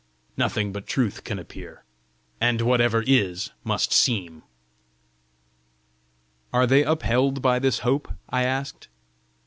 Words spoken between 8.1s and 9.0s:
I asked.